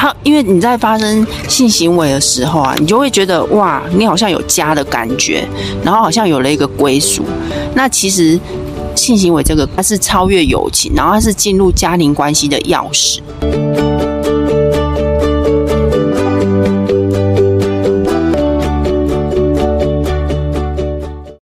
[0.00, 5.46] 他因为你在发生性行为的时候啊，你就会觉得哇，你好像有家的感觉，
[5.84, 7.22] 然后好像有了一个归属。
[7.74, 8.40] 那其实
[8.96, 13.20] 性行为这个，它是超越友情，然后它是进入家庭关系的钥匙。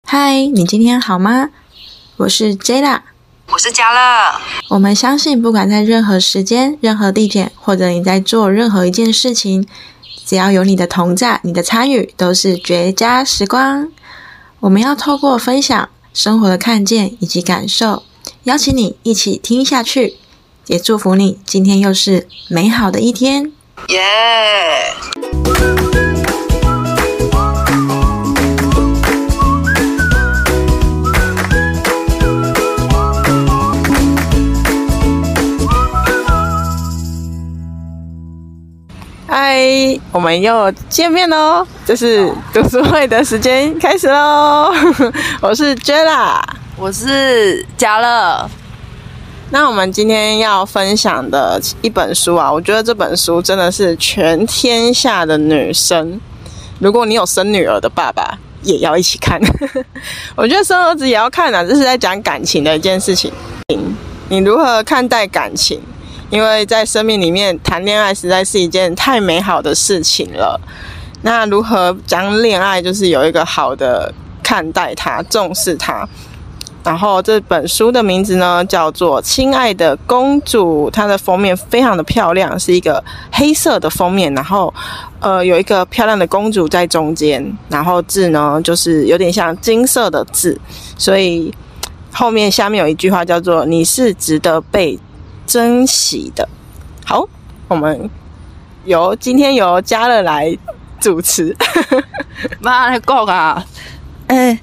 [0.06, 1.50] 嗨，你今天好吗？
[2.16, 3.04] 我是 J 啦，
[3.56, 4.38] 我是嘉乐。
[4.68, 9.66] 我们相信，不管在任何时间、任何地点，或者你在做任何一件事情，
[10.26, 13.88] 只要有你的同在、你的参与，都是绝佳时光。
[14.60, 18.04] 我们要透过分享生活的看见以及感受，
[18.44, 20.18] 邀请你一起听下去，
[20.68, 23.54] 也祝福你今天又是美好的一天。
[23.88, 24.94] 耶！
[40.12, 41.66] 我们又见面喽！
[41.86, 44.74] 这是读书会的时间开始喽。
[45.40, 46.42] 我是 Jella，
[46.78, 48.50] 我是嘉乐。
[49.52, 56.20] 那我们今天要分享的一本书啊，我觉得这本书真的是全天下的女生，
[56.80, 59.40] 如果你有生女儿的爸爸，也要一起看。
[60.36, 63.32] 我觉得生儿子也要看啊，这是在讲感情的一件事情。
[64.28, 65.80] 你如何看待感情？
[66.30, 70.60] 因为在生命里面谈恋爱实在是一件太美好的事情了。
[71.22, 74.14] 那如何将恋爱就是有一个好的
[74.44, 76.08] 看待它、重视它？
[76.84, 84.72] 然后这本书的名字呢叫做《亲爱的公主》，它的封面非常的漂亮，是一个黑色的封面，然后
[85.20, 90.60] 呃有一个漂亮的公主在中间，然后字呢就是有点像金色的字，
[90.96, 91.52] 所以
[92.12, 95.00] 后面下面有一句话叫做“你是值得被”。
[95.46, 96.48] 珍惜的，
[97.06, 97.28] 好，
[97.68, 98.10] 我们
[98.86, 100.58] 由今天由嘉乐来
[101.00, 101.56] 主持。
[102.60, 103.66] 妈的够啊！
[104.28, 104.60] 哎，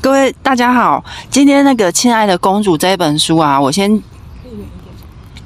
[0.00, 4.02] 各位大家好，今天那个《亲爱的公主》这本书啊，我先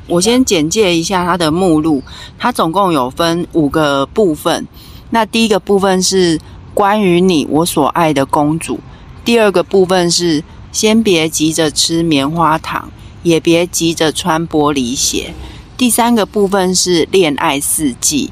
[0.06, 2.02] 我先简介一下它的目录。
[2.38, 4.66] 它总共有分五个部分。
[5.10, 6.38] 那第一个部分是
[6.74, 8.78] 关于你，我所爱的公主。
[9.24, 12.90] 第二个部分是先别急着吃棉花糖。
[13.26, 15.34] 也别急着穿玻璃鞋。
[15.76, 18.30] 第三个部分是恋爱四季，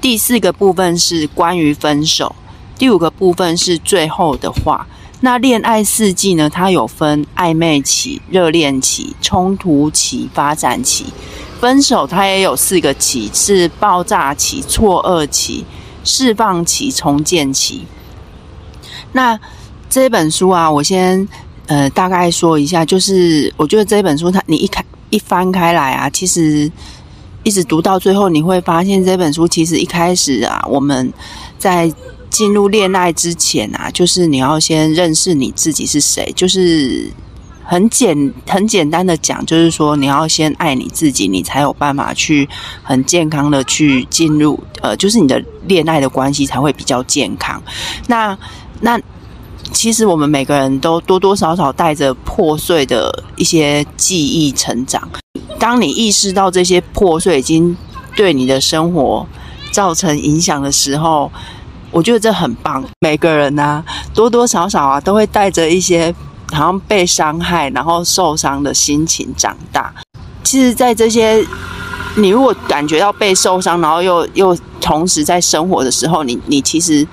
[0.00, 2.36] 第四个部分是关于分手，
[2.78, 4.86] 第五个部分是最后的话。
[5.22, 6.48] 那恋爱四季呢？
[6.48, 11.06] 它有分暧昧期、热恋期、冲突期、发展期。
[11.60, 15.64] 分手它也有四个期，是爆炸期、错愕期、
[16.04, 17.84] 释放期、重建期。
[19.12, 19.38] 那
[19.90, 21.28] 这本书啊，我先。
[21.70, 26.68] 呃，大概说一下，就是我觉得这本书，它你一开一翻开来啊，其实
[27.44, 31.12] 一直读到最后，你会发现这本书其实一开始啊，我们
[31.60, 31.88] 在
[32.28, 37.08] 进入恋爱之前啊，就是你要先认识你自己是谁，就是
[37.62, 42.48] 很简很简单的讲，就是说你要先爱你自己，你才有办法去
[42.82, 47.62] 很健康的去进入，呃，就是你的恋爱的关系才会比较健康。
[48.08, 48.36] 那
[48.80, 49.00] 那。
[49.72, 55.08] 其实我们每个人都多多少少带着破碎的一些记忆成长。
[55.58, 57.76] 当你意识到这些破碎已经
[58.14, 59.26] 对你的生活
[59.72, 61.30] 造成影响的时候，
[61.90, 62.84] 我觉得这很棒。
[63.00, 63.82] 每个人呢，
[64.12, 66.14] 多多少少啊，都会带着一些
[66.52, 69.92] 好像被伤害然后受伤的心情长大。
[70.42, 71.42] 其实，在这些
[72.16, 77.06] 你如果感觉到被受伤，然后又又同时在生活的时候，你你其实。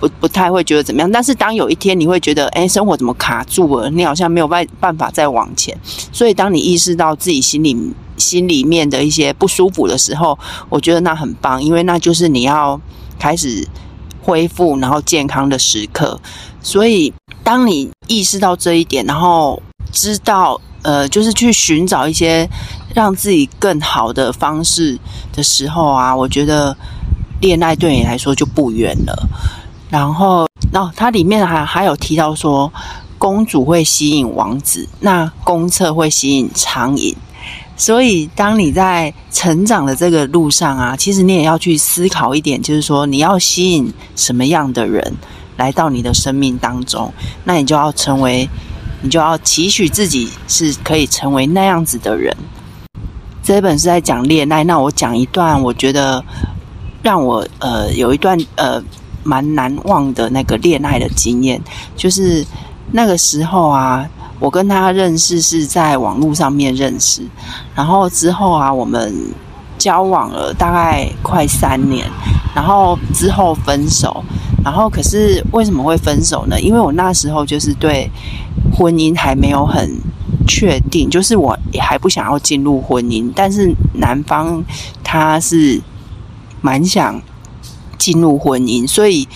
[0.00, 3.90] 不不太会觉得怎么样，但是当有一天你会觉得，哎，生活怎么卡住了？
[3.90, 5.78] 你好像没有办办法再往前。
[6.10, 7.76] 所以当你意识到自己心里
[8.16, 10.38] 心里面的一些不舒服的时候，
[10.70, 12.80] 我觉得那很棒，因为那就是你要
[13.18, 13.68] 开始
[14.22, 16.18] 恢复然后健康的时刻。
[16.62, 17.12] 所以
[17.44, 19.62] 当你意识到这一点，然后
[19.92, 22.48] 知道呃，就是去寻找一些
[22.94, 24.98] 让自己更好的方式
[25.32, 26.74] 的时候啊，我觉得
[27.42, 29.28] 恋爱对你来说就不远了。
[29.90, 32.72] 然后，哦，它里面还还有提到说，
[33.18, 37.12] 公主会吸引王子，那公厕会吸引苍蝇。
[37.76, 45.16] 所以，当你在成长的这个路上啊，其实你也要去思考一点，就是说，你要吸引什么样的人
[45.56, 48.48] 来到你的生命当中，那你就要成为，
[49.02, 52.36] 你就要期许自己是可以成为那样子的人。
[53.42, 56.24] 这本是在讲恋爱，那我讲一段，我觉得
[57.02, 58.80] 让我呃有一段呃。
[59.22, 61.60] 蛮难忘的那个恋爱的经验，
[61.96, 62.44] 就是
[62.92, 64.08] 那个时候啊，
[64.38, 67.22] 我跟他认识是在网络上面认识，
[67.74, 69.14] 然后之后啊，我们
[69.78, 72.06] 交往了大概快三年，
[72.54, 74.22] 然后之后分手，
[74.64, 76.60] 然后可是为什么会分手呢？
[76.60, 78.10] 因为我那时候就是对
[78.76, 79.90] 婚姻还没有很
[80.46, 84.62] 确定，就是我也还不想要进入婚姻，但是男方
[85.04, 85.80] 他是
[86.60, 87.20] 蛮想
[88.00, 89.28] 进入婚姻，所以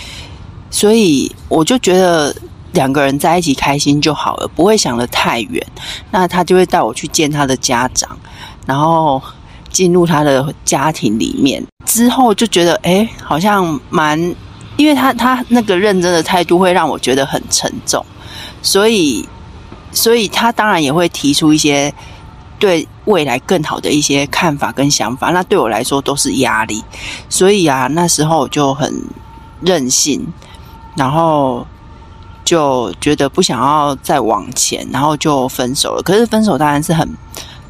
[0.70, 2.34] 所以我就觉得
[2.72, 5.64] 两个人在一起开心就好了，不会想得太远。
[6.10, 8.18] 那他就会带我去见他的家长，
[8.66, 9.22] 然后
[9.70, 11.62] 进入他的家庭里面。
[11.84, 14.18] 之后就觉得，哎，好像蛮，
[14.78, 18.04] 因为他他那个认真的态度会让我觉得很沉重，
[18.62, 19.28] 所以
[19.92, 21.92] 所以他当然也会提出一些
[22.64, 25.30] 对未来更好的一些看法跟想法。
[25.30, 26.82] 那对我来说都是压力，
[27.28, 28.90] 所以啊，那时候我就很
[29.60, 30.26] 任性，
[30.96, 31.66] 然后。
[32.46, 36.02] 就觉得不想要再往前，然后就分手了。
[36.02, 37.08] 可是分手当然是很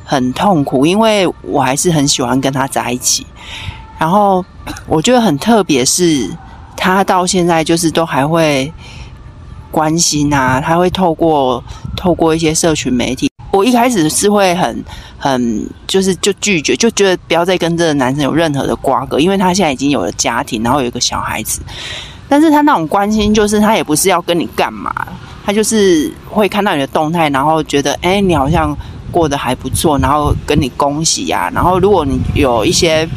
[0.05, 3.25] 很痛苦，因为我还是很喜欢跟他在一起。
[4.00, 4.44] 然后
[4.88, 6.29] 我觉得很特别，是
[6.76, 8.73] 他到现在就是都还会
[9.70, 11.62] 关心啊，他会透过
[11.97, 13.31] 透过一些社群媒体。
[13.55, 14.85] 我一开始是会很
[15.17, 21.61] 很就是就拒绝，就觉得不要再跟这个男生有任何的瓜葛，因为他现在已经有了家庭，然后有一个小孩子。
[22.29, 24.93] 但是他那种关心，就是他也不是要跟你干嘛，
[25.47, 28.77] 他就是会看到你的动态，然后觉得，哎，你好像
[29.12, 31.49] 过得还不错，然后跟你恭喜呀。
[31.55, 33.09] 然后如果你有一些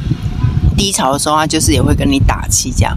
[0.77, 2.95] 低潮的时候，他就是也会跟你打气这样。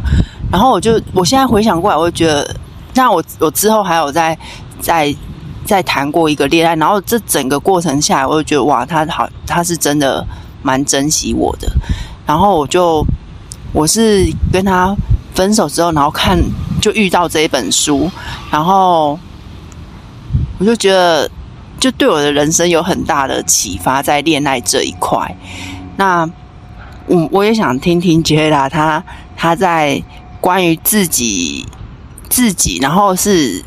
[0.52, 2.54] 然后我就我现在回想过来，我就觉得，
[2.94, 4.36] 那我我之后还有在
[4.80, 5.14] 在
[5.70, 10.26] 在谈过一个恋爱，然后这整个过程下来，我就觉得哇，他好，他是真的
[10.62, 11.70] 蛮珍惜我的。
[12.26, 13.04] 然后我就
[13.72, 14.94] 我是跟他。
[15.32, 16.36] 分手之后，然后看
[16.82, 18.10] 就遇到这一本书，
[18.50, 19.18] 然后
[20.58, 21.30] 我就觉得，
[21.78, 25.34] 就对我的人生有很大的启发，在恋爱这一块。
[25.96, 26.28] 那
[27.06, 29.02] 我我也想听听杰拉他
[29.36, 30.02] 他在
[30.40, 31.64] 关于自己
[32.28, 33.64] 自己，然后是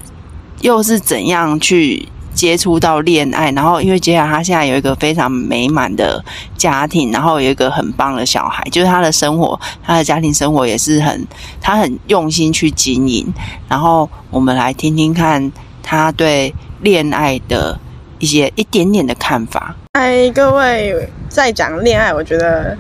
[0.64, 2.10] 又是怎样去。
[2.34, 6.20] 接触到恋爱，然后因为杰雅他现在有一个非常美满的
[6.58, 11.28] 家庭，然后有一个很棒的小孩，就是他的生活，他的家庭生活也是很
[11.62, 13.32] 他很用心去经营。
[13.70, 15.52] 然后我们来听听看
[15.84, 16.52] 他对
[16.82, 17.80] 恋爱的
[18.18, 19.76] 一些一点点的看法。
[19.94, 22.76] 嗨，各位在讲恋爱，我觉得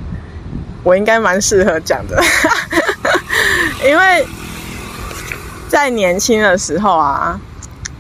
[0.82, 2.20] 我应该蛮适合讲的，
[3.88, 4.26] 因为
[5.70, 7.40] 在年轻的时候啊。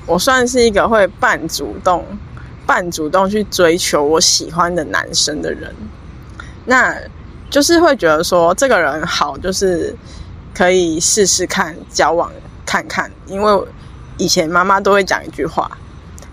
[0.05, 2.05] 我算是一个会半主动、
[2.65, 5.73] 半主动去追求我喜欢的男生的人，
[6.65, 6.95] 那
[7.50, 9.95] 就是会觉得说这个人好，就是
[10.53, 12.31] 可以试试看交往
[12.65, 13.09] 看看。
[13.27, 13.63] 因为
[14.17, 15.69] 以前妈妈都会讲一句话：“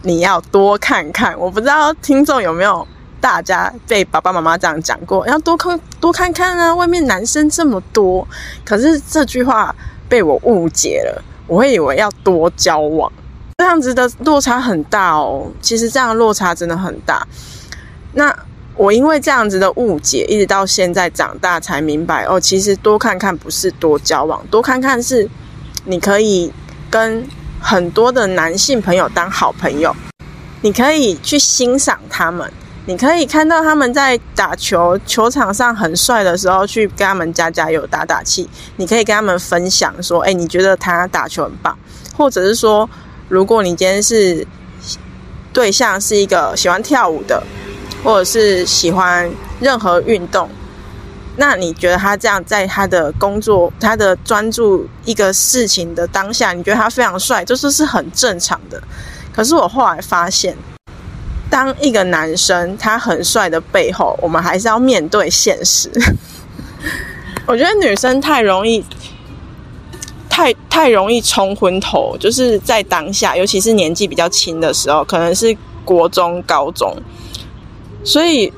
[0.02, 2.86] 你要多看看。”我不知道听众有没有
[3.20, 8.26] 大家被爸爸妈妈这样讲过，要多看多看看啊，外面男生这么多。
[8.64, 9.74] 可是这句话
[10.08, 13.12] 被我误解了，我会以为要多交往。
[13.60, 17.28] 这样子的落差很大哦，其实这样落差真的很大。
[18.14, 18.34] 那
[18.74, 25.28] 我因为这样子的误解，一直到现在长大才明白哦，其实多看看不是多交往，多看看是
[25.84, 26.50] 你可以
[26.88, 27.22] 跟
[27.60, 29.94] 很多的男性朋友当好朋友，
[30.62, 32.50] 你可以去欣赏他们，
[32.86, 41.78] 你可以看到他们在打球球场上很帅的时候，去跟他们加加油打打气，你可以跟他们分享说，哎，你觉得他打球很棒，
[42.16, 42.88] 或者是说。
[43.30, 44.44] 如果你今天是
[45.52, 47.40] 对象是一个喜欢跳舞的，
[48.02, 50.50] 或者是喜欢任何运动，
[51.36, 58.82] 那你觉得他这样在他的工作、他的专注一个事情的当下，你觉得他非常帅，这是是很正常的。
[59.32, 60.56] 可是我后来发现，
[61.48, 65.88] 当一个男生他很帅的背后，我们还是要面对现实。
[67.46, 68.84] 我觉得女生太容易。
[70.40, 75.54] 太太容易冲昏头，就是在当下，尤其是年纪比较轻的时候，可能是
[75.84, 76.96] 国中、高中。
[78.02, 78.50] 所以，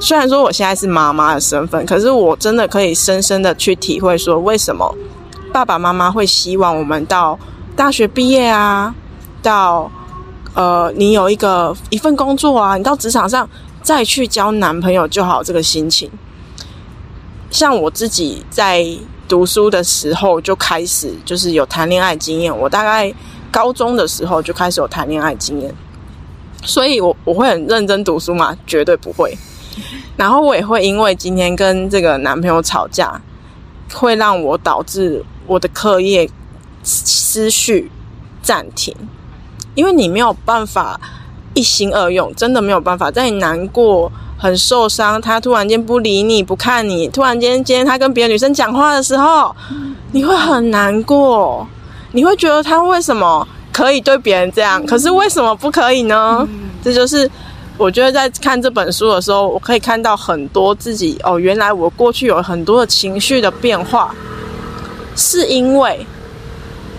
[0.00, 4.92] 虽然说我现在是妈妈的身份，可是我真的可以深深的去体会，说为什么
[5.52, 7.38] 爸爸妈妈会希望我们到
[7.76, 8.92] 大学毕业啊，
[9.40, 9.88] 到
[10.54, 13.48] 呃，你有一个一份工作啊，你到职场上
[13.80, 16.10] 再去交男朋友就好，这个心情。
[17.48, 18.84] 像我自己在。
[19.28, 23.12] 读书的时候就开始就是有谈恋爱经验，我大概
[23.50, 25.74] 高中的时候就开始有谈恋爱经验，
[26.64, 28.56] 所以我我会很认真读书吗？
[28.66, 29.36] 绝对不会。
[30.16, 33.20] 然后我也会因为今天跟这个男朋友吵架，
[33.92, 36.28] 会让我导致我的课业
[36.82, 37.90] 思绪
[38.42, 38.94] 暂停，
[39.74, 41.00] 因为你没有办法
[41.54, 44.12] 一心二用，真的没有办法在你难过。
[44.42, 49.54] 很受伤，他突然间不理你不看你，突然间今天他跟别的女生讲话的时候，
[50.10, 51.64] 你会很难过，
[52.10, 56.44] 你会觉得他为什么可以对别人这样，可是为什么不可以呢？
[56.82, 57.30] 这就是
[57.78, 64.12] 我觉得在看这本书的时候，我可以看到很多自己哦，原来我过去有很多的情绪的变化，
[65.14, 66.04] 是因为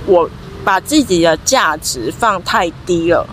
[0.06, 0.30] 我
[0.64, 3.28] 把自己的价值放太低了。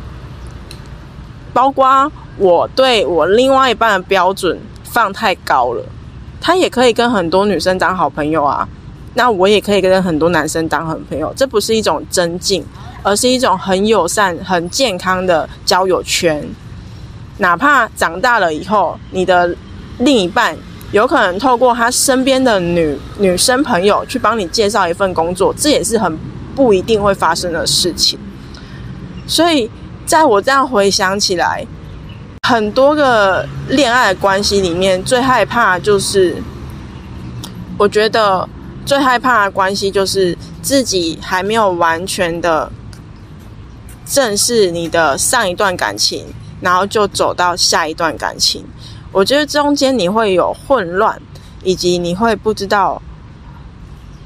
[1.53, 2.11] 包括
[2.41, 5.85] 我对我另外一半的标准放太高了，
[6.41, 8.67] 他也可以跟很多女生当好朋友啊，
[9.13, 12.65] 那我也可以跟很多男生当好朋友，这不是一种增进，
[13.03, 16.43] 而是一种很友善、很健康的交友圈。
[17.37, 19.55] 哪怕长大了以后，你的
[19.99, 20.57] 另一半
[20.93, 26.19] 有可能透过他身边的女女生朋友去帮你介绍一份工作，这也是很
[26.57, 28.19] 不一定会发生的事情。
[29.27, 29.71] 所以。
[30.07, 31.65] 在我这样回想起来，
[32.51, 36.43] 很多个恋爱关系里面，最害怕就是，
[37.79, 38.49] 我觉得
[38.85, 42.69] 最害怕的关系就是自己还没有完全的
[44.05, 46.27] 正视你的上一段感情，
[46.61, 48.65] 然后就走到下一段感情。
[49.13, 51.23] 我觉得中间你会有混乱，
[51.63, 53.01] 以及你会不知道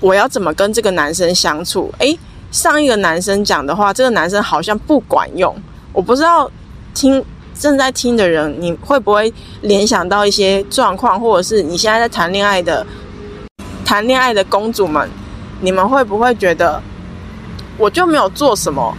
[0.00, 1.92] 我要怎么跟这个男生相处。
[1.98, 2.18] 诶，
[2.50, 5.54] 上一个男生讲的话，这个男生好像不管用。
[5.92, 6.50] 我不知道
[6.94, 7.22] 听
[7.54, 9.32] 正在听的人，你会不会
[9.62, 12.86] 联想到一些状况，或者是你现在在谈恋爱的
[13.84, 15.08] 谈恋爱的公主们，
[15.60, 16.82] 你们会不会觉得
[17.78, 18.96] 我就没有做什么，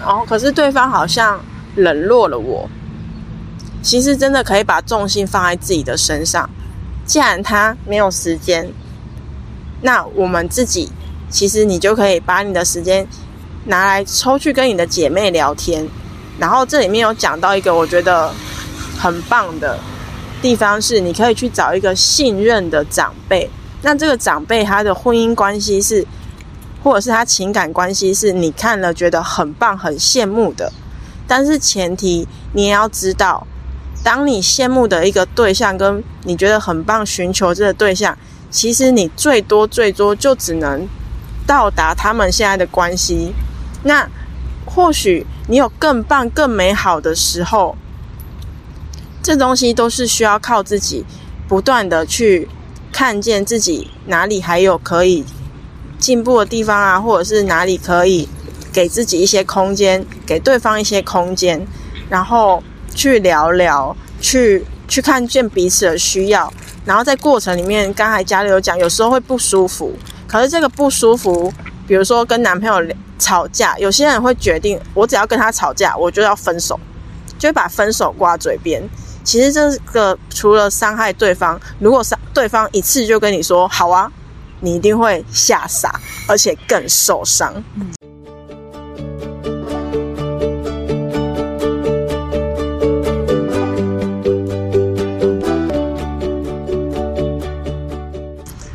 [0.00, 1.40] 然后可是对方好像
[1.74, 2.68] 冷落了我？
[3.82, 6.48] 其实真的可以把重心放在自己的身上。
[7.04, 8.70] 既然他没有时间，
[9.80, 10.90] 那我们自己
[11.30, 13.06] 其实你就可以把你的时间
[13.64, 15.88] 拿来抽去跟你的姐妹聊天。
[16.38, 18.32] 然后这里面有讲到一个我觉得
[18.96, 19.76] 很棒的
[20.40, 23.50] 地方是，你可以去找一个信任的长辈。
[23.82, 26.06] 那这个长辈他的婚姻关系是，
[26.82, 30.72] 或者是他情感关系是你看了觉得很棒、很羡慕的。
[31.26, 33.44] 但是前提你也要知道，
[34.04, 38.16] 当你羡慕的一个对象跟你觉得很棒、寻求这个对象，
[38.48, 40.86] 其实你最多最多就只能
[41.44, 43.32] 到达他们现在的关系。
[43.82, 44.08] 那
[44.64, 45.26] 或许。
[45.48, 47.76] 你有更棒、更美好的时候，
[49.22, 51.04] 这东西都是需要靠自己
[51.48, 52.48] 不断的去
[52.92, 55.24] 看见自己哪里还有可以
[55.98, 58.28] 进步的地方啊，或者是哪里可以
[58.72, 61.66] 给自己一些空间，给对方一些空间，
[62.08, 62.62] 然后
[62.94, 66.52] 去聊聊，去去看见彼此的需要，
[66.84, 69.94] 然后在过程里面，刚才家里有讲，有时候会不舒服，
[70.26, 71.52] 可是这个不舒服，
[71.88, 72.80] 比如说跟男朋友。
[73.20, 76.78] 吵架，有些人会决定，我只要跟他吵架，我就要分手，
[77.36, 78.80] 就会把分手挂嘴边。
[79.24, 84.08] 其实这个除了伤害对方，如果伤对方一次就跟你说好啊，
[84.60, 87.52] 你一定会吓傻，而且更受伤。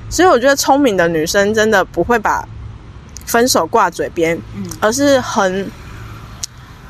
[0.09, 2.45] 所以我觉得聪明的女生真的不会把。
[3.33, 4.39] 分手挂嘴边，
[4.79, 5.67] 而是很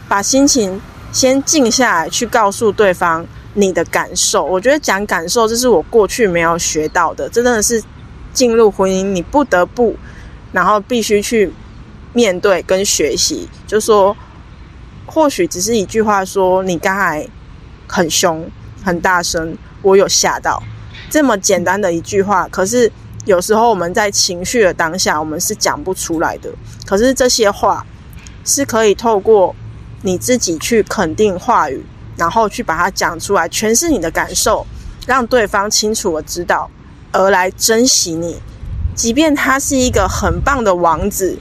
[0.10, 4.44] 把心情先静下来，去告诉对方你的感受。
[4.44, 7.82] 我觉得讲感受，这是我过去没有学到的，这真的是
[8.34, 9.96] 进入婚姻你不得不，
[10.52, 11.50] 然后必须去
[12.12, 13.48] 面对跟学习。
[13.66, 14.14] 就说，
[15.06, 17.26] 或许只是一句话，说你刚才
[17.88, 18.46] 很凶、
[18.84, 20.62] 很大声，我有吓到，
[21.10, 22.92] 这么简单的一句话，可是。
[23.26, 26.50] 有时候我们在情绪的当下，我们是讲不出来的。
[26.86, 27.86] 可是这些话
[28.44, 29.56] 是可以透过
[30.02, 31.84] 你自己去肯定话语，
[32.18, 34.66] 然后去把它讲出来，诠释你的感受，
[35.08, 36.70] 让对方清楚的知道，
[37.12, 38.42] 而来珍惜你。
[38.94, 41.40] 即便他是一个很棒的王子，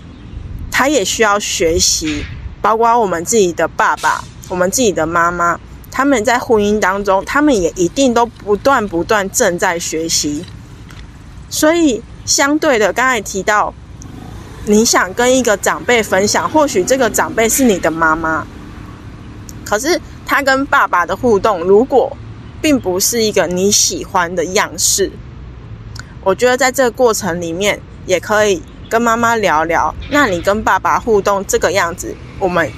[0.71, 2.25] 他也需要学习。
[2.63, 5.59] 包括我们自己的爸爸，我们自己的妈妈，
[5.91, 10.45] 他们在婚姻当中，他们也一定都不断不断正在学习。
[11.53, 13.75] 所以，相对的，刚才提到，
[14.65, 18.47] 你想跟一个长辈分享，或许这个长辈是你的妈妈，
[19.63, 22.17] 可是他跟爸爸的互动，如果
[22.63, 25.13] 并不是一个你喜欢的样式，
[26.25, 29.95] 我觉得在这个过程里面，也可以跟妈妈聊聊。
[30.11, 32.73] 那你跟爸爸互动这个样子，我们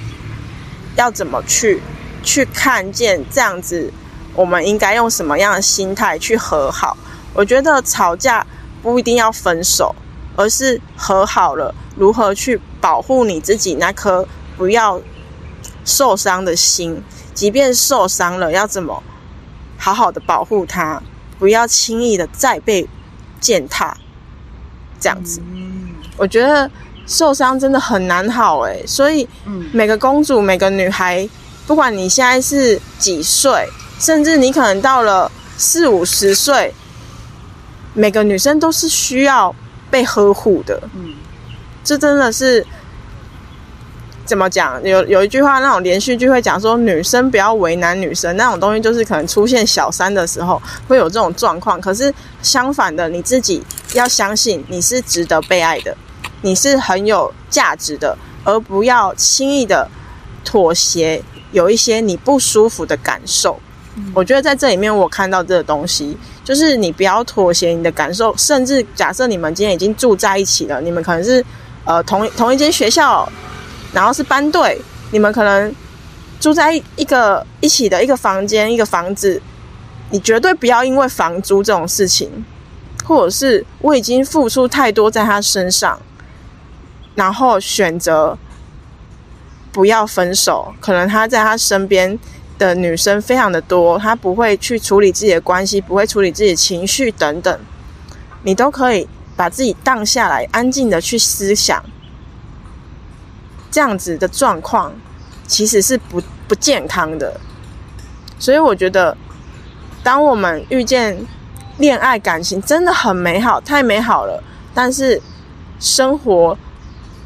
[0.97, 1.81] 要怎么去
[2.23, 3.89] 去看见这样子？
[4.33, 6.97] 我们应该用什么样的心态去和好？
[7.33, 8.45] 我觉得吵架。
[8.85, 9.95] 不一定要分手，
[10.35, 15.01] 而是和好了，如何去保护你自己那颗不要
[15.83, 17.01] 受伤的心？
[17.33, 19.01] 即便受伤了，要怎么
[19.75, 21.01] 好好的保护它，
[21.39, 22.87] 不要轻易的再被
[23.39, 23.97] 践踏，
[24.99, 25.41] 这样子。
[26.15, 26.69] 我觉得
[27.07, 29.27] 受伤真的很难好诶，所以
[29.71, 31.27] 每个公主、每个女孩，
[31.65, 33.67] 不管你现在是几岁，
[33.99, 36.71] 甚至你可能到了四五十岁，
[37.95, 39.55] 每个女生都是需要
[39.89, 40.79] 被呵护的。
[40.93, 41.15] 嗯，
[41.83, 42.63] 这真的是。
[44.27, 44.81] 怎么讲？
[44.81, 51.79] 有有一句话，那种连续剧会讲说，女生不要为难女生，那种东西就是可能出现小三的时候会有这种状况。
[51.79, 52.11] 可是
[52.41, 55.95] 相反的，你自己要相信你是值得被爱的，
[56.41, 59.87] 你是很有价值的，而不要轻易的
[60.43, 61.21] 妥协，
[61.51, 63.59] 有一些你不舒服的感受。
[64.15, 71.43] 我觉得在这里面，我看到这个东西，就是你不要妥协你的感受，甚至假设你们今天已经住在一起了，你们可能是
[71.83, 73.29] 呃同同一间学校。
[73.93, 74.77] 然后是班队，
[75.11, 75.73] 你们可能
[76.37, 79.41] 住在一个一起的一个房间、一个房子，
[80.09, 82.29] 你绝对不要因为房租这种事情，
[83.05, 85.97] 或者是我已经付出太多在他身上，
[87.15, 88.37] 然后选择
[89.71, 90.73] 不要分手。
[90.81, 92.19] 可能他在他身边
[92.57, 97.59] 的女生非常的多，她不会去处理自己的关系，不会处理自己的情绪等等，
[98.43, 101.83] 你都可以把自己荡下来，安静的去思想。
[103.71, 104.93] 这样子的状况
[105.45, 107.39] 其实是不不健康的，
[108.39, 109.17] 所以我觉得，
[110.01, 111.17] 当我们遇见
[111.77, 114.41] 恋爱感情真的很美好，太美好了。
[114.73, 115.21] 但是
[115.79, 116.57] 生活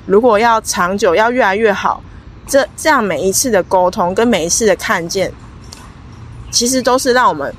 [0.07, 2.01] 如果要长久，要越来越好，
[2.49, 5.31] 这这样每一次的沟通跟每一次的看见，
[6.51, 7.53] 其实都是让我们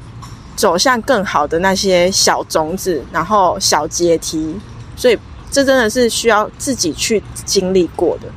[0.56, 4.59] 走向更好的那些小种子，然后小阶梯。
[4.97, 5.18] 所以
[5.50, 8.28] 这真的是需要自己去经历过的。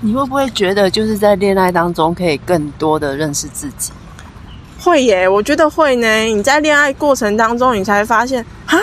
[0.00, 3.90] 你会不会觉得就是在恋爱当中可以更多的认识自己？
[4.78, 6.06] 会耶，我觉得会呢。
[6.24, 8.78] 你在恋爱过程当中，你才发现啊，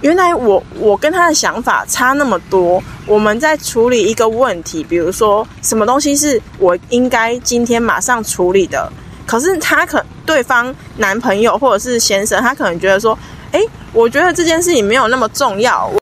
[0.00, 2.82] 原来我我跟他的想法差那么多。
[3.06, 8.90] 我们在处理一个问题，比如说什么东西是我应该今天马上处理的，
[9.24, 13.16] 可是他可对方男朋友或者是先生，他可能觉得说，
[13.52, 13.60] 哎，
[13.92, 15.86] 我觉得这件事情没有那么重要。
[15.86, 16.00] 我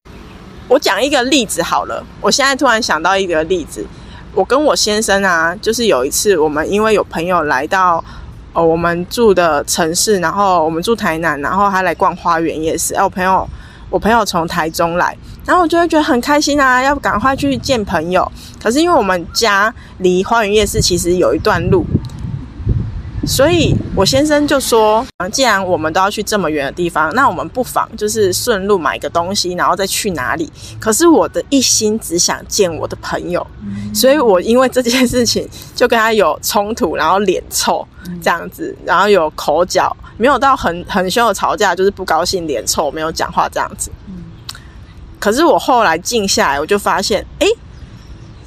[0.67, 3.85] 我讲一个例子好了，我现在突然想到一个例子。
[4.35, 8.03] 我跟我先生啊，就是有一次，我们因为有朋友来到
[8.53, 12.95] 呃我们住的城市，然后我们住台南，然后他来逛花园夜市。
[12.95, 13.49] 哎，我朋友，
[13.95, 18.29] 我朋友从台中来，然后我就会觉得很开心啊，要赶快去见朋友。
[18.61, 21.87] 可是因为我们家离花园夜市其实有一段路。
[23.27, 33.47] 所以我先生就说：“既然我们都要去这么远的地方，那我们不妨就是顺路买个东西，然后再去哪里。”可是我的一心只想见我的朋友，
[33.95, 37.87] 所以我因为这件事情就跟他有冲突，然后脸臭
[38.23, 43.91] 这样子，然后有口角，没有到很很凶的吵架，就是不高兴脸臭，没有讲话这样子。
[45.19, 47.47] 可是我后来静下来，我就发现，哎，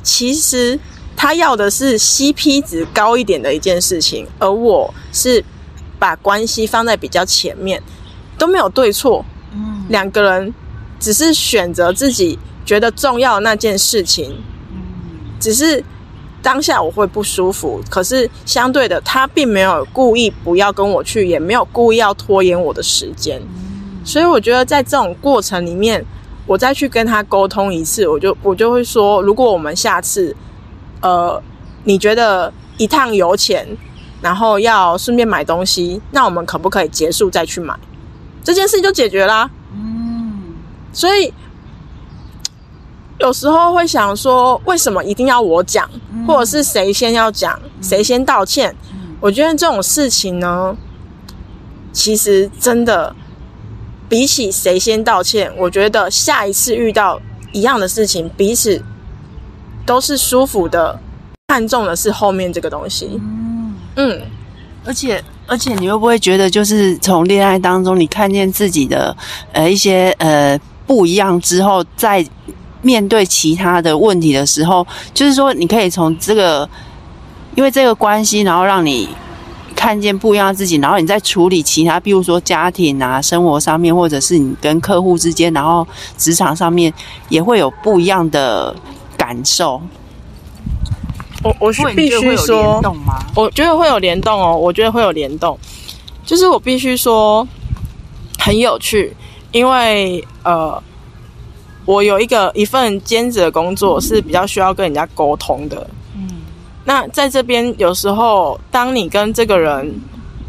[0.03, 0.79] 其实。
[1.19, 5.43] 他要的是 CP 值高一点的一件事情，而我是
[5.97, 7.81] 把关系放在比较前面，
[8.37, 9.25] 都没有对错。
[9.51, 10.53] 嗯，两个人
[10.99, 14.31] 只是选择自己觉得重要的那件事情。
[14.71, 14.77] 嗯，
[15.39, 15.83] 只是
[16.43, 23.41] 当下我会不舒服，可是相对的，他并没有故意不要跟我去，也没有故意要拖延我的时间。
[24.05, 26.05] 所以我觉得在这种过程里面，
[26.45, 30.35] 我再去跟他沟通一次，我就我就会说，如果我们下次。
[31.01, 31.41] 呃，
[31.83, 33.67] 你觉得一趟油钱，
[34.21, 37.77] 然后要顺便买东西，那我们可不可以结束再去买？
[38.43, 39.49] 这件事就解决啦。
[39.73, 40.55] 嗯，
[40.91, 41.33] 所以
[43.19, 45.89] 有时候会想说，为什么一定要我讲，
[46.25, 48.75] 或者是谁先要讲，谁先道歉？
[49.19, 50.75] 我觉得这种事情呢，
[51.91, 53.15] 其实真的
[54.07, 57.19] 比起谁先道歉，我觉得下一次遇到
[57.51, 58.83] 一样的事情，彼此。
[59.87, 60.99] 都是舒服的，
[61.47, 63.09] 看重的是后面这个东西。
[63.21, 64.21] 嗯嗯，
[64.85, 69.15] 而且而且，你会不会觉得，就是从恋爱当中，你看见自己的
[69.53, 72.23] 呃一些呃不一样之后，在
[72.81, 76.69] 面对其他的问题的时候，就是说，你可以从这个，
[77.55, 79.07] 因为这个关系，然后让你
[79.73, 86.93] 看见不一样的自己，然后你在处理其他，比如说家庭啊、生活上面，或者是你跟客户之间，然后职场上面，
[87.29, 88.75] 也会有不一样的。
[89.27, 89.81] 感受，
[91.43, 92.81] 我我是必须说，
[93.35, 95.59] 我觉得会有联动哦，我觉得会有联动，
[96.25, 97.45] 就是我必须说
[98.39, 99.13] 很有趣，
[99.51, 100.81] 因为呃，
[101.83, 105.85] 我有一个一份兼职的工作是比较需要跟人家沟通的，
[106.15, 106.29] 嗯，
[106.85, 109.93] 那在这边有时候，当你跟这个人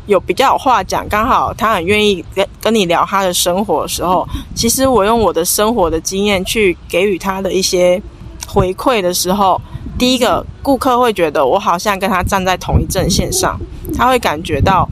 [0.07, 8.01] 有比较有话讲，刚好他很愿意跟跟你聊他的生活的时候，其实我用我的生活的经验去给予他的一些
[8.49, 9.61] 回馈的时候，
[9.99, 13.61] 第一个顾客会觉得我好像跟他站在同一阵线上，
[13.95, 14.89] 他会感觉到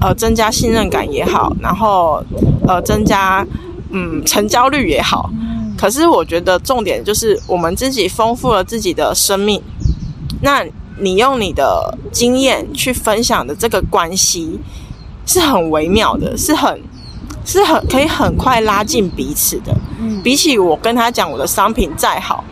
[0.00, 2.20] 呃增加信任感也好，然后
[2.66, 3.46] 呃增加
[3.90, 5.30] 嗯成交率也好。
[5.78, 9.62] 可是我觉得重点就是我们自己丰富了自己的生命，
[10.42, 10.64] 那
[10.98, 14.58] 你用你的经验去分享的这个关系
[15.26, 16.80] 是很微妙的，是很
[17.44, 19.76] 是很可以很快拉近彼此的。
[20.24, 22.42] 比起我跟他讲我的商品再好，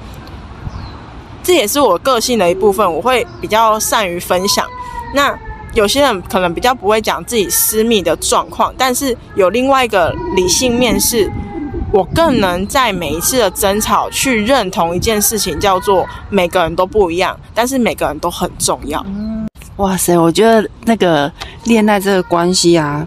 [1.44, 4.66] 这也是我个性的一部分，我会比较善于分享。
[5.14, 5.38] 那
[5.74, 11.30] 有些人可能比较不会讲自己私密的状况，但是有另外一个理性面是。
[11.92, 19.06] 我更能在每一次的争吵去认同一件事情，叫做每个人都不一样，但是每个人都很重要。
[19.76, 21.30] 哇塞，我觉得那个
[21.66, 23.06] 恋爱这个关系啊，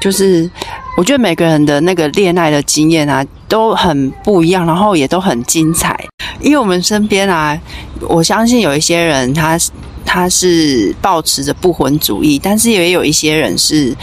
[0.00, 0.50] 就是
[0.96, 6.08] 我觉得每个人的那个恋爱的经验啊，都很不一样，然后也都很精彩。
[6.40, 7.58] 因为我们身边啊，
[8.00, 9.58] 我相信有一些人他
[10.04, 13.94] 他是抱持着不婚主义，但是也有一些人是。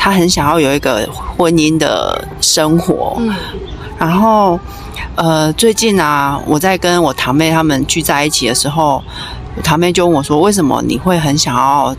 [0.00, 3.34] 他很想要有一个婚姻的生活，嗯，
[3.98, 4.58] 然后，
[5.16, 9.02] 呃，最近啊，我在跟我堂妹他们聚在一起的时候，
[9.64, 11.94] 堂妹就问我说：“为什么你会很想要，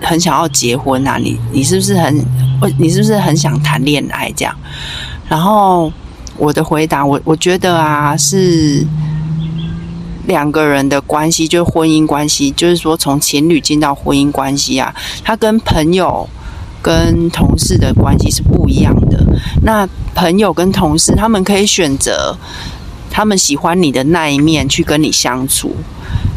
[0.00, 1.18] 很想要结婚啊？
[1.18, 2.24] 你你是不是很，
[2.78, 4.56] 你是不是很想谈恋爱这样？”
[5.28, 5.92] 然后
[6.40, 8.84] 我的回答，我我觉得啊，是
[10.26, 16.28] 两个人的关系，就是婚姻关系，就是说从情侣进到婚姻关系啊，他跟朋友。
[16.82, 19.22] 跟同事的关系是不一样的。
[19.64, 22.34] 那朋友跟同事，他们可以选择
[23.10, 25.76] 他们喜欢你的那一面去跟你相处。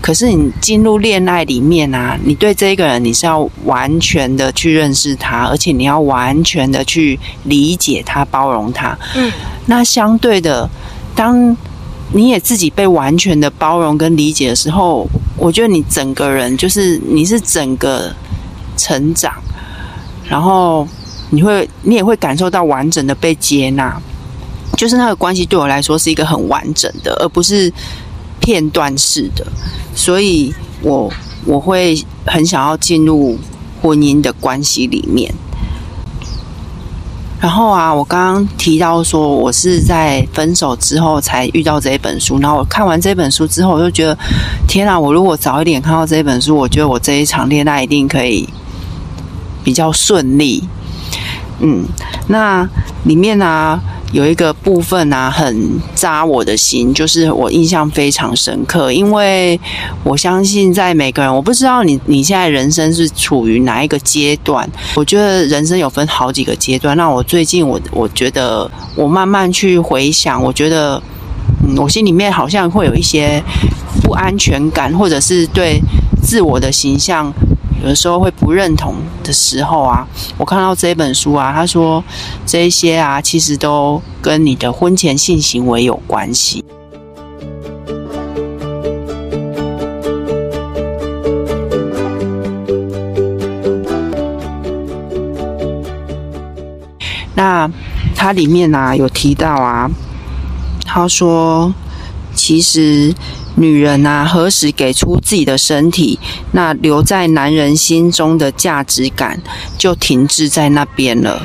[0.03, 8.97] 可是你进入恋爱里面啊，你对这个人你是要完全的去认识他，而且你要完全的去理解他、包容他。
[9.15, 9.31] 嗯。
[9.65, 10.69] 那相对的，
[11.15, 11.55] 当
[12.11, 18.13] 你也自己被完全的包容跟理解的时候，我觉得你整个人就是你是整个
[18.75, 19.33] 成长。
[20.27, 20.85] 然后
[21.29, 23.97] 你会，你也会感受到完整的被接纳，
[24.75, 27.71] 就是那个关系对我来说是一个很完整的，而不是
[28.43, 29.43] 片段式的。
[29.95, 30.53] 所以，
[30.83, 31.11] 我
[31.45, 33.39] 我会很想要进入
[33.81, 35.33] 婚姻的关系里面。
[37.41, 42.37] 然后啊，我刚刚提到说，我是在分手之后才遇到这一本书。
[42.39, 44.17] 然后我看完这本书之后，我就觉得，
[44.67, 44.99] 天啊！
[44.99, 48.47] 我如果早一点看到这本书，我觉得我这一场恋爱一定可以。
[49.65, 50.61] 比较顺利，
[51.61, 51.85] 嗯，
[52.27, 52.67] 那
[53.05, 53.79] 里面呢
[54.13, 59.59] 有一个部分呢很扎我的心，就是我印象非常深刻，因为
[60.03, 66.95] 我相信在每个人，我不知道你你现在人生是处于哪一个阶段，我觉得人生有分好几个阶段。
[66.95, 71.01] 那我最近我我觉得我慢慢去回想，我觉得
[71.67, 73.41] 嗯，我心里面好像会有一些
[74.03, 75.81] 不安全感，或者是对
[76.21, 77.33] 自我的形象。
[77.83, 82.01] 有的时候会不认同的时候啊，我看到这本书啊，他说
[82.45, 86.63] 这些啊，其实都跟你的婚前性行为有关系。
[97.35, 97.69] 那
[98.15, 99.91] 它里面呢有提到啊，
[100.85, 101.73] 他说
[102.33, 103.13] 其实。
[103.55, 106.17] 女人啊，何时给出自己的身体，
[106.55, 109.41] 那留在男人心中的价值感
[109.77, 111.41] 就停滞在那边了。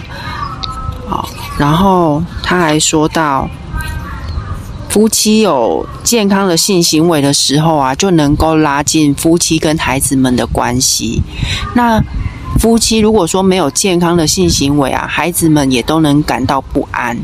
[1.09, 3.49] 好，然后他还说到，
[4.91, 11.23] 夫妻有健康的性行为的时候啊，就能够拉近夫妻跟孩子们的关系。
[11.75, 11.99] 那
[12.59, 17.17] 夫妻如果说没有健康的性行为啊，孩子们也都能感到不安。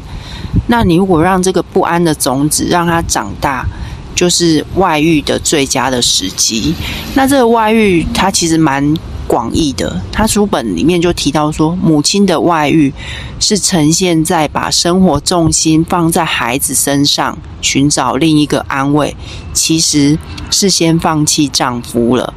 [0.69, 3.67] 那你如果让这个不安的种子让它长大。
[4.15, 6.75] 就是外遇的最佳的时机。
[7.15, 8.95] 那这个外遇，它其实蛮
[9.27, 10.01] 广义的。
[10.13, 12.93] 他书本里面就提到说，母亲的外遇
[13.41, 19.17] 是呈现在把生活重心放在孩子身上，寻找另一个安慰，
[19.53, 20.19] 其实
[20.51, 22.35] 是先放弃丈夫了。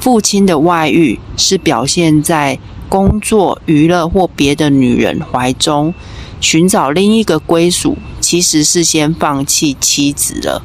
[0.00, 2.58] 父亲的外遇是表现在
[2.88, 5.94] 工作、娱乐或别的女人怀中，
[6.40, 10.62] 寻找另一个归属，其实是先放弃妻子了。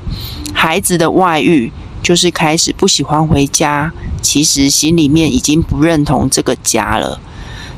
[0.60, 3.94] 孩子的外遇就是开始不喜欢回家，
[4.24, 7.20] 其实心里面已经不认同这个家了。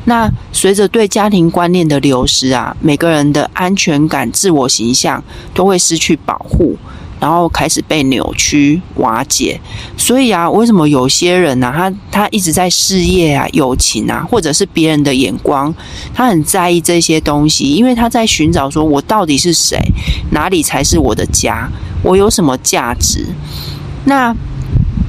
[0.05, 5.21] 那随着对家庭观念的流失啊，每个人的安全感、自我形象
[5.53, 6.77] 都会失去保护，
[7.19, 9.59] 然后开始被扭曲瓦解。
[9.97, 15.73] 所以啊，为什么有些人呢、他他一直在事业啊、友情啊，或者是别人的眼光，
[16.13, 19.77] 他很在意这些东西，因为他在寻找说我到底是谁，
[20.31, 21.69] 哪里才是我的家，
[22.03, 23.25] 我有什么价值？
[24.05, 24.35] 那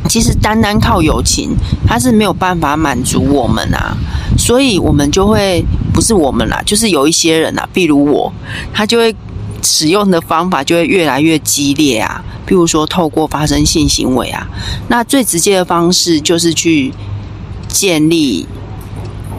[0.08, 1.54] 其实单单靠友情，
[1.86, 3.96] 它是没有办法满足我们啊，
[4.36, 8.32] 所以我们就会不是我们啦，就是有一些人啊，比如我，
[8.72, 9.14] 他就会
[9.62, 14.46] 使用的方法就会越来越激烈啊，譬如说透过发生性行为啊，
[14.88, 16.92] 那最直接的方式就是去
[17.68, 18.46] 建立。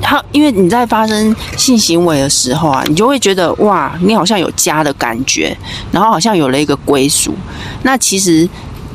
[0.03, 5.55] 他，因为你在发生性行为的时候啊，你就会觉得哇，你好像有家的感觉，
[5.91, 7.35] 然后好像有了一个归属。
[7.83, 8.49] 那其实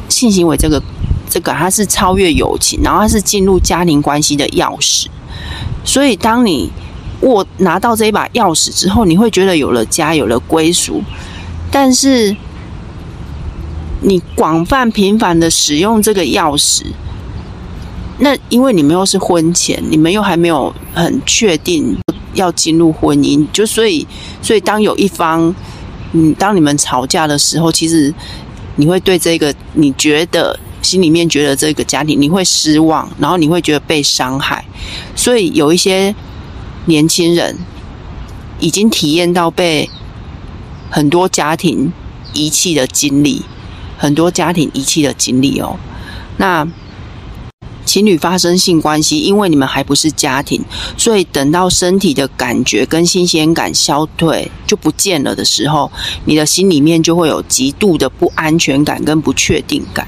[0.09, 0.83] 性行为这个
[1.31, 5.07] 这个，它是超越友情，然后它是进入家庭关系的钥匙。
[5.85, 6.73] 所以，当你
[7.27, 11.03] 握拿到这一把钥匙之后，你会觉得有了家，有了归属。
[11.71, 12.35] 但是，
[14.01, 16.85] 你广泛频繁的使用这个钥匙，
[18.21, 21.97] 那因为你们又是婚前，你们又还没有很确定
[22.35, 24.07] 要进入婚姻，就所以，
[24.41, 25.55] 所以当有一方，
[26.12, 28.15] 嗯，当你们吵架的时候，其实
[28.77, 34.65] 你会对这个你觉得心里面觉得这个家庭你会失望，然后你会觉得被伤害，
[35.17, 36.15] 所以有一些
[36.87, 37.57] 年轻人
[38.59, 39.88] 已经体验到被
[40.90, 41.92] 很多家庭
[42.33, 43.42] 遗弃的经历，
[43.99, 45.77] 很多家庭遗弃的经历哦，
[46.38, 46.66] 那。
[47.87, 50.61] 情侣发生性关系，因为你们还不是家庭，
[50.99, 55.90] 所以等到身体的感觉跟新鲜感消退就不见了的时候，
[56.25, 60.07] 你的心里面就会有极度的不安全感跟不确定感。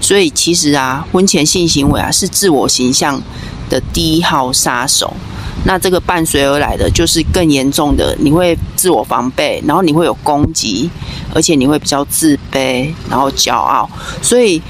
[0.00, 3.20] 所以其实啊，婚前性行为啊是自我形象
[3.68, 5.12] 的第一号杀手。
[5.64, 10.90] 那这个伴随而来的就是更严重的，你会自我防备，然后你会有攻击，
[11.34, 13.88] 而且你会比较自卑，然后骄傲。
[14.20, 14.60] 所以。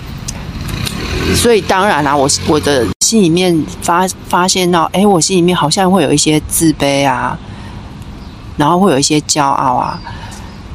[1.35, 7.37] 所以当然啦、我我的心里面发发现到，哎，我心里面好像会有一些自卑啊，
[8.57, 10.01] 然后会有一些骄傲啊。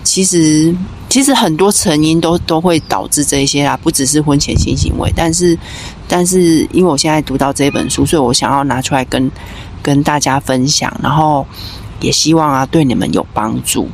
[0.04, 0.76] 其实
[1.08, 5.58] 其实很多成因都都会导致这些啦，不只是婚前性行为，但是
[6.06, 9.32] 但是因为我现在读到这本书，所以我想要拿出来跟
[9.82, 11.46] 跟大家分享，然后
[12.00, 13.90] 也希望啊对你们有帮助。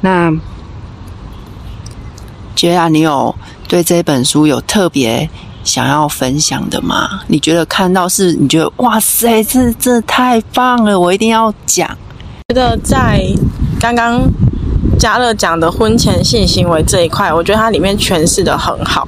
[0.00, 0.32] 那
[2.54, 3.34] 觉得你有
[3.66, 5.28] 对这本书有特别？
[5.64, 7.20] 想要分享的吗？
[7.26, 8.32] 你觉得看到是？
[8.32, 10.98] 你觉得哇塞，这这太棒了！
[10.98, 11.86] 我一定要讲。
[12.48, 13.22] 觉得在
[13.78, 14.22] 刚刚
[14.98, 19.06] 嘉乐讲的婚前性行为这一块，我觉得它里面诠释的很好。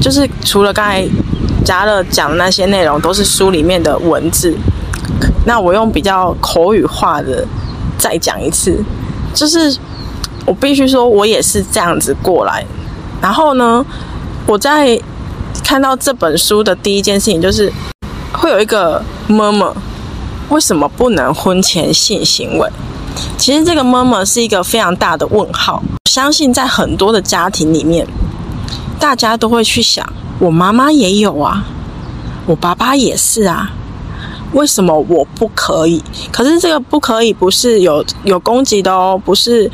[0.00, 1.06] 就是除了刚才
[1.64, 4.56] 嘉乐讲的那些内容，都是书里面的文字。
[5.46, 7.46] 那我用比较口语化的
[7.96, 8.84] 再讲一次，
[9.32, 9.74] 就是
[10.44, 12.62] 我必须说，我也是这样子过来。
[13.22, 13.82] 然后呢，
[14.46, 15.00] 我在。
[15.64, 17.72] 看到这本书的第一件事情就是
[18.30, 19.72] 会有一个妈妈，
[20.50, 22.70] 为什么不能婚前性行为？
[23.36, 25.82] 其实这个妈妈是一个非常大的问号。
[26.08, 28.06] 相信在很多的家庭里面，
[29.00, 30.06] 大家都会去想：
[30.38, 31.64] 我妈妈也有啊，
[32.44, 33.72] 我爸爸也是啊，
[34.52, 36.02] 为什么我不可以？
[36.32, 39.70] 可是这个不可以不是有有攻击的哦，不是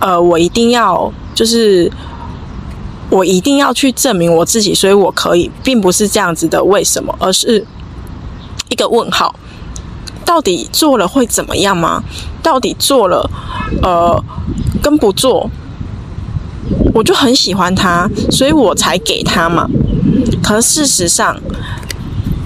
[0.00, 1.90] 呃，我一定要就是。
[3.10, 6.64] 我一定要去证明我自己，所以我可以，并不是这样子的。
[6.64, 7.14] 为什么？
[7.20, 7.64] 而是
[8.70, 9.32] 一个问号。
[10.24, 12.02] 到底做了会怎么样吗？
[12.42, 13.30] 到底做了，
[13.82, 14.24] 呃，
[14.82, 15.48] 跟不做，
[16.92, 19.68] 我就很喜欢他，所以我才给他嘛。
[20.42, 21.38] 可事实上，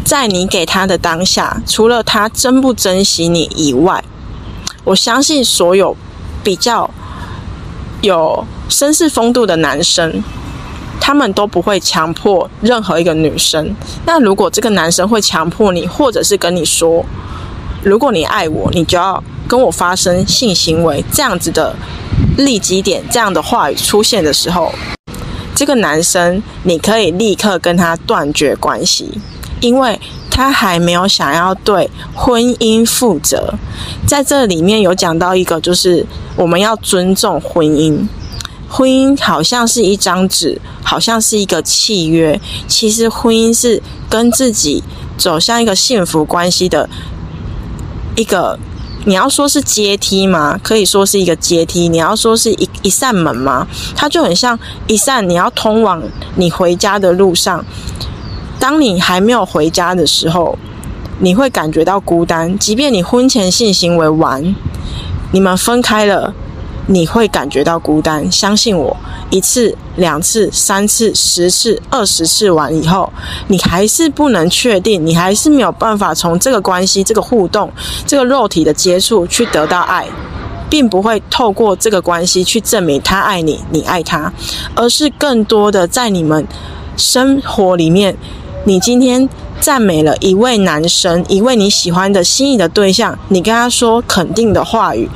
[0.09, 4.03] 在你给他的当下，除了他珍不珍惜你以外，
[4.85, 5.95] 我相信所有
[6.43, 6.91] 比较
[8.01, 10.25] 有绅士风度的男生。
[10.99, 13.75] 他们都不会强迫任何一个女生。
[14.05, 17.05] 那如果这个男生会强迫你，或者是跟你说，
[17.83, 21.75] 如果你爱我，你就要跟我发生性行为，这样子的
[22.39, 24.73] 立即点，这样的话语出现的时候，
[25.55, 29.19] 这个男生你可以立刻跟他断绝关系，
[29.61, 33.55] 因为他还没有想要对婚姻负责。
[34.07, 38.07] 在这里面有讲到一个，就是我们要尊重婚姻。
[38.71, 42.39] 婚姻好像是一张纸，好像是一个契约。
[42.67, 44.85] 其实婚姻是跟自己
[45.17, 46.89] 走向一个幸福关系的
[48.15, 48.59] 一个，
[49.07, 50.61] 你要说是阶梯吗？
[50.63, 51.89] 可以说是一个阶梯。
[51.89, 53.67] 你要说是一一扇门吗？
[53.97, 56.03] 它就很像一扇你要通往
[56.37, 57.65] 你回家的路上。
[58.69, 60.59] 当你还没有回家的时候，
[61.21, 62.59] 你会感觉到孤单。
[62.59, 64.55] 即便你婚前性行为完，
[65.33, 66.35] 你们分开了。
[66.87, 68.95] 你会感觉到孤单，相信我，
[69.31, 73.11] 一次、两次、三次、十次、二十次完以后，
[73.47, 77.73] 你还是不能确定，你还是没有办法从这个关系、这个互动、
[78.07, 80.07] 这个肉体的接触去得到爱，
[80.69, 84.31] 并不会透过这个关系去证明他爱你，你爱他，
[84.75, 86.47] 而是更多的在你们
[86.99, 88.17] 生活里面，
[88.65, 89.29] 你今天
[89.61, 95.09] 赞美了一位男生，一位你喜欢的心仪的对象，你跟他说肯定的话语，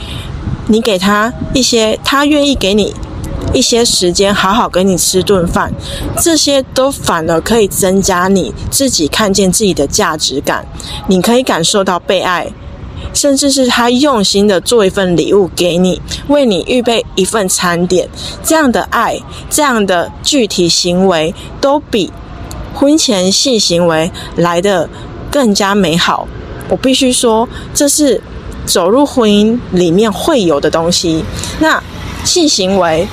[0.68, 2.94] 你给他一些，他愿意给你。
[3.52, 5.70] 一些时间好好跟你吃顿饭，
[6.18, 10.64] 这些都反而可以增加你自己看见自己的价值感。
[11.08, 12.50] 你可以感受到被爱，
[13.12, 18.08] 甚至是他用心的做一份礼物给你，为你预备一份餐点。
[18.42, 19.18] 这样的爱，
[19.50, 22.10] 这样的具体行为，都比
[22.74, 24.88] 婚前性行为来的
[25.30, 26.26] 更加美好。
[26.68, 28.20] 我必须说，这是
[28.64, 31.24] 走入婚姻里面会有的东西。
[31.60, 31.82] 那
[32.24, 33.06] 性行为。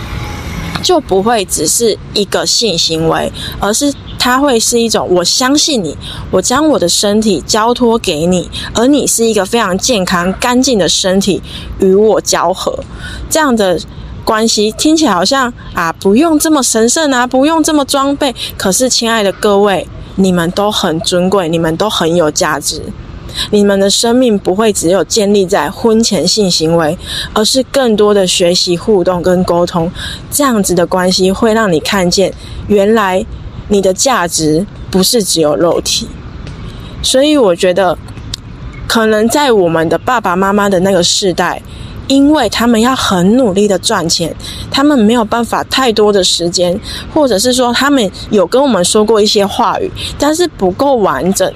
[0.81, 5.95] 就不会只是一个性行为，而是它会是一种我相信你，
[6.31, 11.41] 我将我的身体交托给你，而你是一个非常健康、干净的身体
[11.79, 12.79] 与我交合，
[13.29, 13.77] 这样的
[14.29, 18.35] 关系听起来好像啊，不用这么神圣啊，不用这么装备。
[18.55, 19.87] 可是，亲爱的各位，
[20.17, 22.79] 你们都很尊贵，你们都很有价值。
[23.49, 26.95] 你们的生命不会只有建立在婚前性行为，
[27.33, 29.91] 而是更多的学习、互动跟沟通，
[30.29, 32.31] 这样子的关系会让你看见，
[32.67, 33.25] 原来
[33.69, 36.07] 你的价值不是只有肉体。
[37.01, 37.97] 所以我觉得，
[38.87, 41.63] 可能在我们的爸爸妈妈的那个世代，
[42.09, 44.35] 因为他们要很努力的赚钱，
[44.69, 46.77] 他们没有办法太多的时间，
[47.13, 51.49] 或者是说他们有跟我们说过一些话语，但是不够完整，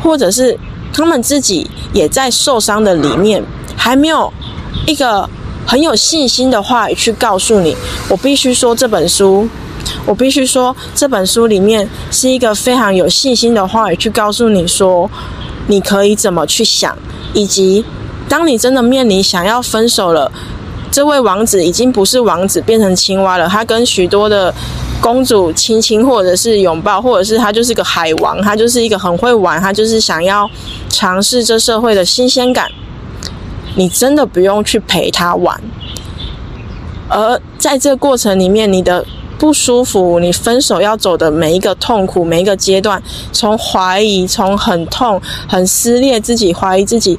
[0.00, 0.56] 或者是。
[0.92, 3.44] 他们自己也在受伤的里面，
[3.76, 4.32] 还没有
[4.86, 5.28] 一个
[5.66, 7.76] 很有信心的话语去告诉你。
[8.08, 9.46] 我必须说这本书，
[10.06, 15.10] 我必须说这本书里面是一个非常有信心的话语，去告诉你说
[15.66, 16.96] 你可以怎么去想，
[17.34, 17.84] 以及
[18.28, 20.30] 当你真的面临想要分手了，
[20.90, 23.48] 这位王子已经不是王子，变成青蛙了。
[23.48, 24.52] 他跟许多的。
[24.98, 30.50] 公主亲亲，或者是拥抱，或者是他就是个海王，他就是一个很会玩，他就是想要
[30.88, 32.68] 尝试这社会的新鲜感。
[33.76, 35.60] 你真的不用去陪他玩，
[37.08, 39.04] 而在这个过程里面，你的
[39.38, 47.16] 不舒服，你分手要走的每一个痛苦，每一个阶段，从怀疑，从很痛、很撕裂自己，怀疑自己，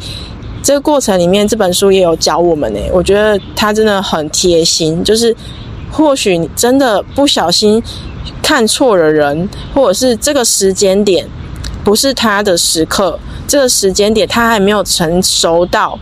[0.68, 2.80] 这个过程里面，这本书也有教我们呢。
[2.92, 5.34] 我觉得他真的很贴心，就是。
[5.90, 7.82] 或许真的不小心
[8.44, 11.26] 看错了人，或者是这个时间点
[11.82, 15.98] 不是他的时刻，这个时间点他还没有成熟到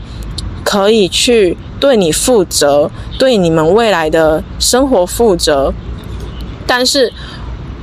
[0.63, 5.71] 可以去对你负责，对你们未来的生活负责。
[6.65, 7.13] 但是，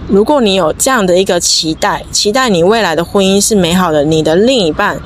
[0.09, 5.01] 如果你有这样的一个期待，期待你未来的婚姻是美好的，你的另一半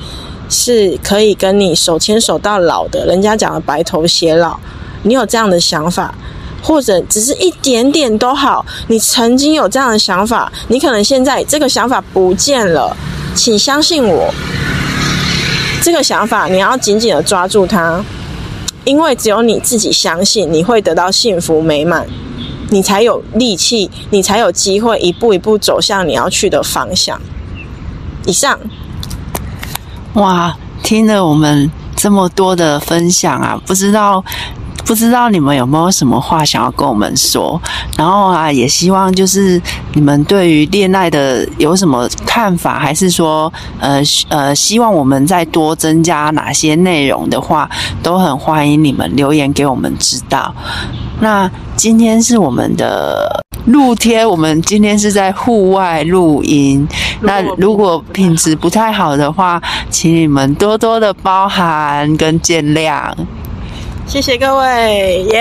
[0.49, 4.57] 是可以跟你手牵手到老的，人家讲的白头偕老，
[5.03, 6.13] 你有这样的想法。
[6.59, 12.97] 或者只是一点点都好，你曾经有这样的想法，你可能现在这个想法不见了，
[13.35, 14.33] 请相信我，
[15.81, 18.03] 这个想法你要紧紧的抓住它，
[18.83, 22.05] 因为只有你自己相信，你会得到幸福美满，
[22.71, 27.21] 你才有力气，你才有机会一步一步走向你要去的方向。
[28.25, 28.59] 以上，
[30.17, 34.23] 哇，听了我们这么多的分享啊，不知道。
[34.87, 37.61] 不知道你们有没有什么话想要跟我们说？
[37.97, 39.61] 然后啊，也希望就是
[39.93, 47.69] 你们对于恋爱的有什么看法，还是说呃呃，希望我们再多增加哪些内容的话，
[48.01, 50.55] 都很欢迎你们留言给我们知道。
[51.19, 56.87] 那今天是我们的露天，我们今天是在户外录音。
[57.19, 63.11] 那如果品质不太好的话，请你们多多的包涵跟见谅。
[64.07, 65.37] 谢谢各位，耶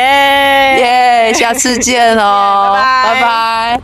[0.79, 3.81] 耶，下次见哦， 拜拜。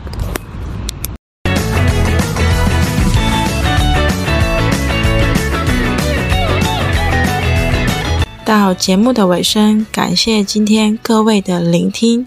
[8.45, 12.27] 到节目的尾声，感谢今天各位的聆听。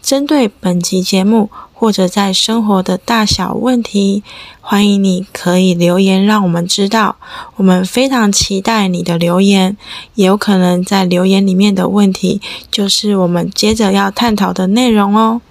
[0.00, 1.50] 针对本集节目。
[1.78, 4.22] 或者在生活的大小问题，
[4.62, 7.16] 欢迎你可以留言让我们知道，
[7.56, 9.76] 我们非常期待你的留言。
[10.14, 15.42] 也有可能在留言里面的问题，就是我们接着要探讨的内容哦。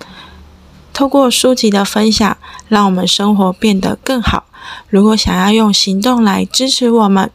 [0.91, 2.36] 透过书籍的分享，
[2.67, 4.45] 让我们生活变得更好。
[4.89, 7.30] 如果想要用行动来支持我们，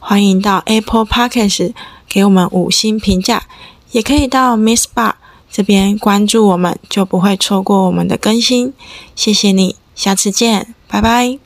[0.00, 1.72] 欢迎到 Apple Podcast
[2.08, 3.44] 给我们五星评价，
[3.92, 5.12] 也可以到 Miss Bar。
[5.56, 8.74] 这边关注我们，就不会错过我们的更新。
[9.14, 11.45] 谢谢你，下次见，拜拜。